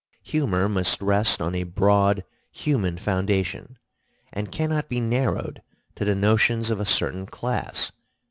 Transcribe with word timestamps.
Humor, 0.23 0.67
must 0.67 0.99
rest 0.99 1.39
on 1.43 1.53
a 1.53 1.61
broad 1.61 2.25
human 2.51 2.97
foundation, 2.97 3.77
and 4.33 4.51
cannot 4.51 4.89
be 4.89 4.99
narrowed 4.99 5.61
to 5.93 6.03
the 6.03 6.15
notions 6.15 6.71
of 6.71 6.79
a 6.79 6.85
certain 6.85 7.27
class. 7.27 7.91